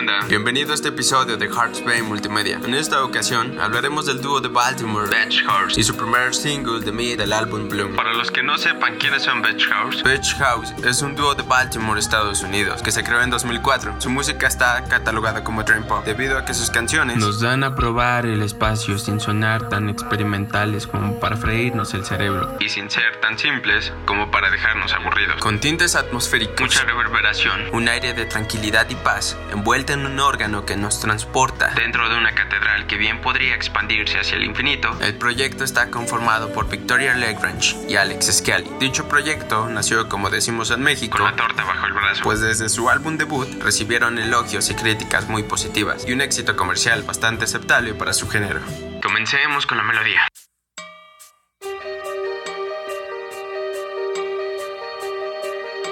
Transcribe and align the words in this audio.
onda? 0.00 0.20
Bienvenido 0.28 0.72
a 0.72 0.74
este 0.74 0.88
episodio 0.88 1.36
de 1.36 1.46
Hearts 1.46 1.84
Bay 1.84 2.00
Multimedia. 2.00 2.58
En 2.64 2.74
esta 2.74 3.04
ocasión 3.04 3.60
hablaremos 3.60 4.06
del 4.06 4.22
dúo 4.22 4.40
de 4.40 4.48
Baltimore, 4.48 5.08
Beach 5.10 5.44
House, 5.44 5.76
y 5.76 5.82
su 5.82 5.94
primer 5.94 6.34
single 6.34 6.80
de 6.80 6.90
mí 6.90 7.16
del 7.16 7.32
álbum 7.32 7.68
Bloom. 7.68 7.96
Para 7.96 8.14
los 8.14 8.30
que 8.30 8.42
no 8.42 8.56
sepan 8.56 8.96
quiénes 8.96 9.24
son 9.24 9.42
Beach 9.42 9.66
House, 9.68 10.02
Beach 10.02 10.36
House 10.38 10.72
es 10.84 11.02
un 11.02 11.14
dúo 11.14 11.34
de 11.34 11.42
Baltimore, 11.42 12.00
Estados 12.00 12.42
Unidos, 12.42 12.82
que 12.82 12.92
se 12.92 13.04
creó 13.04 13.22
en 13.22 13.28
2004. 13.30 14.00
Su 14.00 14.08
música 14.08 14.46
está 14.46 14.84
catalogada 14.84 15.44
como 15.44 15.64
dream 15.64 15.84
pop 15.86 16.02
debido 16.04 16.38
a 16.38 16.46
que 16.46 16.54
sus 16.54 16.70
canciones 16.70 17.18
nos 17.18 17.40
dan 17.40 17.62
a 17.62 17.74
probar 17.74 18.24
el 18.24 18.42
espacio 18.42 18.98
sin 18.98 19.20
sonar 19.20 19.68
tan 19.68 19.90
experimentales 19.90 20.86
como 20.86 21.20
para 21.20 21.36
freírnos 21.36 21.92
el 21.92 22.06
cerebro 22.06 22.56
y 22.58 22.70
sin 22.70 22.90
ser 22.90 23.20
tan 23.20 23.38
simples 23.38 23.92
como 24.06 24.30
para 24.30 24.50
dejarnos 24.50 24.94
aburridos. 24.94 25.42
Con 25.42 25.60
tintes 25.60 25.94
atmosféricos, 25.94 26.60
mucha 26.60 26.84
reverberación, 26.84 27.68
un 27.72 27.86
aire 27.88 28.14
de 28.14 28.24
tranquilidad 28.24 28.88
y 28.88 28.94
paz, 28.94 29.36
envuelta 29.52 29.89
en 29.90 30.06
un 30.06 30.20
órgano 30.20 30.64
que 30.64 30.76
nos 30.76 31.00
transporta 31.00 31.72
dentro 31.74 32.08
de 32.08 32.16
una 32.16 32.34
catedral 32.34 32.86
que 32.86 32.96
bien 32.96 33.20
podría 33.20 33.54
expandirse 33.54 34.18
hacia 34.18 34.36
el 34.36 34.44
infinito, 34.44 34.96
el 35.00 35.14
proyecto 35.16 35.64
está 35.64 35.90
conformado 35.90 36.52
por 36.52 36.68
Victoria 36.68 37.14
Legrange 37.14 37.76
y 37.88 37.96
Alex 37.96 38.38
Skelly. 38.38 38.70
Dicho 38.78 39.08
proyecto 39.08 39.68
nació, 39.68 40.08
como 40.08 40.30
decimos 40.30 40.70
en 40.70 40.82
México, 40.82 41.18
con 41.18 41.26
la 41.26 41.36
torta 41.36 41.64
bajo 41.64 41.86
el 41.86 41.92
brazo, 41.92 42.22
pues 42.22 42.40
desde 42.40 42.68
su 42.68 42.88
álbum 42.88 43.16
debut 43.16 43.48
recibieron 43.62 44.18
elogios 44.18 44.70
y 44.70 44.74
críticas 44.74 45.28
muy 45.28 45.42
positivas 45.42 46.04
y 46.06 46.12
un 46.12 46.20
éxito 46.20 46.56
comercial 46.56 47.02
bastante 47.02 47.44
aceptable 47.44 47.94
para 47.94 48.12
su 48.12 48.28
género. 48.28 48.60
Comencemos 49.02 49.66
con 49.66 49.78
la 49.78 49.84
melodía. 49.84 50.20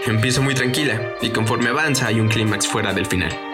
Empieza 0.07 0.41
muy 0.41 0.55
tranquila 0.55 1.17
y 1.21 1.31
conforme 1.31 1.69
avanza 1.69 2.07
hay 2.07 2.21
un 2.21 2.29
clímax 2.29 2.67
fuera 2.67 2.95
del 2.95 3.07
final. 3.07 3.48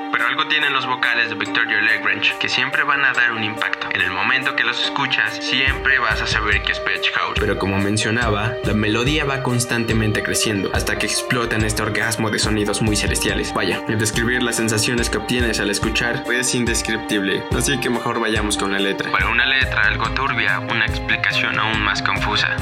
Tienen 0.54 0.72
los 0.72 0.86
vocales 0.86 1.30
de 1.30 1.34
Victoria 1.34 1.80
Legrange 1.80 2.32
que 2.38 2.48
siempre 2.48 2.84
van 2.84 3.04
a 3.04 3.12
dar 3.12 3.32
un 3.32 3.42
impacto. 3.42 3.88
En 3.92 4.00
el 4.00 4.12
momento 4.12 4.54
que 4.54 4.62
los 4.62 4.80
escuchas, 4.84 5.34
siempre 5.44 5.98
vas 5.98 6.22
a 6.22 6.28
saber 6.28 6.62
que 6.62 6.70
es 6.70 6.78
Patch 6.78 7.10
House. 7.12 7.34
Pero 7.40 7.58
como 7.58 7.76
mencionaba, 7.80 8.52
la 8.62 8.72
melodía 8.72 9.24
va 9.24 9.42
constantemente 9.42 10.22
creciendo 10.22 10.70
hasta 10.72 10.96
que 10.96 11.06
explota 11.06 11.56
en 11.56 11.64
este 11.64 11.82
orgasmo 11.82 12.30
de 12.30 12.38
sonidos 12.38 12.82
muy 12.82 12.94
celestiales. 12.94 13.52
Vaya, 13.52 13.82
el 13.88 13.98
describir 13.98 14.44
las 14.44 14.54
sensaciones 14.54 15.10
que 15.10 15.18
obtienes 15.18 15.58
al 15.58 15.70
escuchar 15.70 16.22
es 16.32 16.54
indescriptible, 16.54 17.42
así 17.50 17.80
que 17.80 17.90
mejor 17.90 18.20
vayamos 18.20 18.56
con 18.56 18.70
la 18.70 18.78
letra. 18.78 19.10
Para 19.10 19.30
una 19.30 19.46
letra 19.46 19.88
algo 19.88 20.08
turbia, 20.10 20.60
una 20.60 20.86
explicación 20.86 21.58
aún 21.58 21.82
más 21.82 22.00
confusa. 22.00 22.56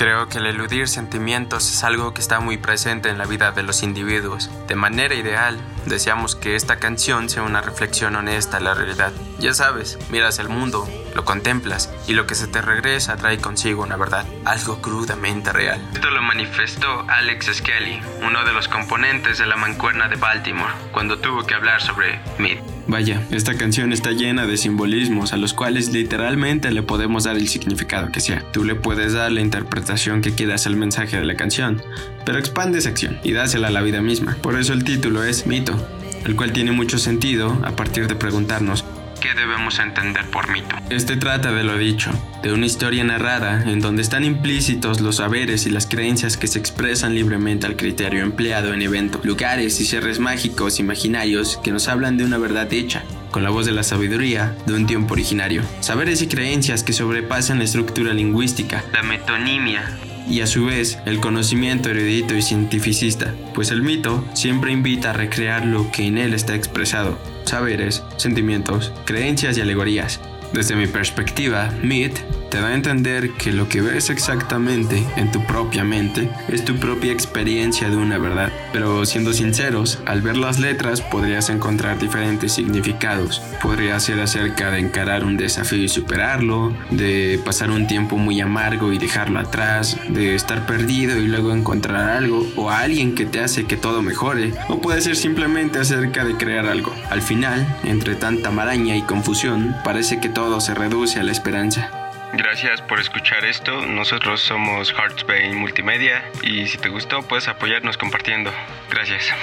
Creo 0.00 0.30
que 0.30 0.38
el 0.38 0.46
eludir 0.46 0.88
sentimientos 0.88 1.70
es 1.70 1.84
algo 1.84 2.14
que 2.14 2.22
está 2.22 2.40
muy 2.40 2.56
presente 2.56 3.10
en 3.10 3.18
la 3.18 3.26
vida 3.26 3.52
de 3.52 3.62
los 3.62 3.82
individuos. 3.82 4.48
De 4.66 4.74
manera 4.74 5.14
ideal, 5.14 5.60
deseamos 5.84 6.36
que 6.36 6.56
esta 6.56 6.76
canción 6.76 7.28
sea 7.28 7.42
una 7.42 7.60
reflexión 7.60 8.16
honesta 8.16 8.56
a 8.56 8.60
la 8.60 8.72
realidad. 8.72 9.12
Ya 9.40 9.52
sabes, 9.52 9.98
miras 10.08 10.38
el 10.38 10.48
mundo, 10.48 10.88
lo 11.14 11.24
contemplas 11.24 11.92
y 12.06 12.12
lo 12.12 12.26
que 12.26 12.34
se 12.34 12.46
te 12.46 12.62
regresa 12.62 13.16
trae 13.16 13.38
consigo 13.38 13.82
una 13.82 13.96
verdad, 13.96 14.26
algo 14.44 14.80
crudamente 14.80 15.52
real. 15.52 15.80
Esto 15.92 16.10
lo 16.10 16.22
manifestó 16.22 17.04
Alex 17.08 17.50
Skelly, 17.54 18.00
uno 18.26 18.44
de 18.44 18.52
los 18.52 18.68
componentes 18.68 19.38
de 19.38 19.46
la 19.46 19.56
mancuerna 19.56 20.08
de 20.08 20.16
Baltimore, 20.16 20.72
cuando 20.92 21.18
tuvo 21.18 21.44
que 21.44 21.54
hablar 21.54 21.80
sobre 21.80 22.20
Meat. 22.38 22.58
Vaya, 22.86 23.22
esta 23.30 23.54
canción 23.56 23.92
está 23.92 24.10
llena 24.10 24.46
de 24.46 24.56
simbolismos 24.56 25.32
a 25.32 25.36
los 25.36 25.54
cuales 25.54 25.92
literalmente 25.92 26.72
le 26.72 26.82
podemos 26.82 27.24
dar 27.24 27.36
el 27.36 27.48
significado 27.48 28.10
que 28.10 28.20
sea. 28.20 28.42
Tú 28.52 28.64
le 28.64 28.74
puedes 28.74 29.12
dar 29.12 29.30
la 29.30 29.40
interpretación 29.40 30.22
que 30.22 30.34
quieras 30.34 30.66
al 30.66 30.74
mensaje 30.74 31.16
de 31.16 31.24
la 31.24 31.36
canción, 31.36 31.82
pero 32.24 32.38
expande 32.38 32.78
esa 32.78 32.88
acción 32.88 33.20
y 33.22 33.32
dásela 33.32 33.68
a 33.68 33.70
la 33.70 33.82
vida 33.82 34.00
misma. 34.00 34.36
Por 34.42 34.58
eso 34.58 34.72
el 34.72 34.82
título 34.82 35.22
es 35.22 35.46
Mito, 35.46 35.76
el 36.24 36.34
cual 36.36 36.52
tiene 36.52 36.72
mucho 36.72 36.98
sentido 36.98 37.60
a 37.64 37.70
partir 37.76 38.08
de 38.08 38.16
preguntarnos 38.16 38.82
¿Qué 39.30 39.40
debemos 39.40 39.78
entender 39.78 40.28
por 40.28 40.50
mito? 40.50 40.74
Este 40.88 41.16
trata 41.16 41.52
de 41.52 41.62
lo 41.62 41.78
dicho, 41.78 42.10
de 42.42 42.52
una 42.52 42.66
historia 42.66 43.04
narrada 43.04 43.62
en 43.62 43.78
donde 43.78 44.02
están 44.02 44.24
implícitos 44.24 45.00
los 45.00 45.16
saberes 45.16 45.66
y 45.66 45.70
las 45.70 45.86
creencias 45.86 46.36
que 46.36 46.48
se 46.48 46.58
expresan 46.58 47.14
libremente 47.14 47.64
al 47.64 47.76
criterio 47.76 48.24
empleado 48.24 48.74
en 48.74 48.82
eventos, 48.82 49.24
lugares 49.24 49.80
y 49.80 49.84
seres 49.84 50.18
mágicos 50.18 50.80
imaginarios 50.80 51.60
que 51.62 51.70
nos 51.70 51.86
hablan 51.86 52.16
de 52.16 52.24
una 52.24 52.38
verdad 52.38 52.72
hecha, 52.72 53.04
con 53.30 53.44
la 53.44 53.50
voz 53.50 53.66
de 53.66 53.72
la 53.72 53.84
sabiduría 53.84 54.56
de 54.66 54.74
un 54.74 54.88
tiempo 54.88 55.14
originario. 55.14 55.62
Saberes 55.78 56.22
y 56.22 56.26
creencias 56.26 56.82
que 56.82 56.92
sobrepasan 56.92 57.58
la 57.58 57.64
estructura 57.64 58.12
lingüística, 58.12 58.82
la 58.92 59.04
metonimia, 59.04 59.84
y 60.28 60.40
a 60.40 60.46
su 60.46 60.66
vez 60.66 60.98
el 61.06 61.20
conocimiento 61.20 61.90
erudito 61.90 62.34
y 62.34 62.42
cientificista, 62.42 63.34
pues 63.54 63.70
el 63.70 63.82
mito 63.82 64.24
siempre 64.34 64.72
invita 64.72 65.10
a 65.10 65.14
recrear 65.14 65.64
lo 65.64 65.90
que 65.90 66.06
en 66.06 66.18
él 66.18 66.34
está 66.34 66.54
expresado, 66.54 67.18
saberes, 67.44 68.02
sentimientos, 68.16 68.92
creencias 69.04 69.58
y 69.58 69.60
alegorías. 69.60 70.20
Desde 70.52 70.74
mi 70.74 70.86
perspectiva, 70.86 71.72
Myth 71.82 72.18
te 72.50 72.60
da 72.60 72.68
a 72.68 72.74
entender 72.74 73.30
que 73.32 73.52
lo 73.52 73.68
que 73.68 73.80
ves 73.80 74.10
exactamente 74.10 75.06
en 75.16 75.30
tu 75.30 75.44
propia 75.46 75.84
mente 75.84 76.28
es 76.48 76.64
tu 76.64 76.76
propia 76.76 77.12
experiencia 77.12 77.88
de 77.88 77.96
una 77.96 78.18
verdad. 78.18 78.50
Pero 78.72 79.06
siendo 79.06 79.32
sinceros, 79.32 80.00
al 80.04 80.20
ver 80.20 80.36
las 80.36 80.58
letras 80.58 81.00
podrías 81.00 81.48
encontrar 81.48 81.98
diferentes 82.00 82.52
significados. 82.52 83.40
Podría 83.62 84.00
ser 84.00 84.20
acerca 84.20 84.72
de 84.72 84.80
encarar 84.80 85.24
un 85.24 85.36
desafío 85.36 85.84
y 85.84 85.88
superarlo, 85.88 86.74
de 86.90 87.40
pasar 87.44 87.70
un 87.70 87.86
tiempo 87.86 88.16
muy 88.16 88.40
amargo 88.40 88.92
y 88.92 88.98
dejarlo 88.98 89.38
atrás, 89.38 89.96
de 90.08 90.34
estar 90.34 90.66
perdido 90.66 91.16
y 91.18 91.28
luego 91.28 91.54
encontrar 91.54 92.10
algo 92.10 92.44
o 92.56 92.70
alguien 92.70 93.14
que 93.14 93.26
te 93.26 93.40
hace 93.40 93.66
que 93.66 93.76
todo 93.76 94.02
mejore, 94.02 94.52
o 94.68 94.80
puede 94.80 95.00
ser 95.02 95.14
simplemente 95.14 95.78
acerca 95.78 96.24
de 96.24 96.36
crear 96.36 96.66
algo. 96.66 96.92
Al 97.10 97.22
final, 97.22 97.78
entre 97.84 98.16
tanta 98.16 98.50
maraña 98.50 98.96
y 98.96 99.02
confusión, 99.02 99.76
parece 99.84 100.20
que 100.20 100.28
todo 100.28 100.60
se 100.60 100.74
reduce 100.74 101.20
a 101.20 101.22
la 101.22 101.32
esperanza. 101.32 102.09
Gracias 102.32 102.80
por 102.82 103.00
escuchar 103.00 103.44
esto. 103.44 103.84
Nosotros 103.86 104.40
somos 104.40 104.92
Hearts 104.92 105.24
Bay 105.26 105.52
Multimedia 105.52 106.22
y 106.42 106.66
si 106.66 106.78
te 106.78 106.88
gustó 106.88 107.22
puedes 107.22 107.48
apoyarnos 107.48 107.96
compartiendo. 107.96 108.52
Gracias. 108.90 109.34